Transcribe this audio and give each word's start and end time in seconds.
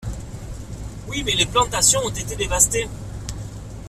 Oui, 1.07 1.21
mais 1.23 1.35
les 1.35 1.45
plantations 1.45 1.99
ont 2.03 2.09
été 2.09 2.35
dévastées. 2.35 2.87